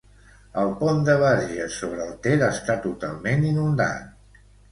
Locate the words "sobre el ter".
1.83-2.35